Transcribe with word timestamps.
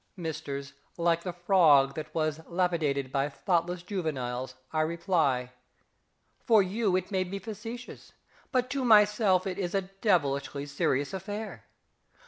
_)Misters, 0.17 0.73
like 0.97 1.21
the 1.21 1.31
frog 1.31 1.93
that 1.93 2.11
was 2.15 2.39
being 2.39 2.55
lapidated 2.55 3.11
by 3.11 3.29
thoughtless 3.29 3.83
juveniles, 3.83 4.55
I 4.73 4.81
reply: 4.81 5.51
"for 6.43 6.63
you 6.63 6.95
it 6.95 7.11
may 7.11 7.23
be 7.23 7.37
facetious; 7.37 8.11
but 8.51 8.67
to 8.71 8.83
myself 8.83 9.45
it 9.45 9.59
is 9.59 9.75
a 9.75 9.83
devilishly 9.83 10.65
serious 10.65 11.13
affair!" 11.13 11.65